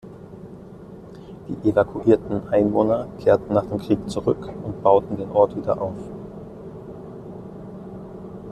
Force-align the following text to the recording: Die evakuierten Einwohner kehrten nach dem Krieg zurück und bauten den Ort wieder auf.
Die 1.47 1.69
evakuierten 1.69 2.49
Einwohner 2.49 3.05
kehrten 3.19 3.53
nach 3.53 3.67
dem 3.67 3.77
Krieg 3.77 4.09
zurück 4.09 4.49
und 4.63 4.81
bauten 4.81 5.15
den 5.15 5.29
Ort 5.29 5.55
wieder 5.55 5.79
auf. 5.79 5.93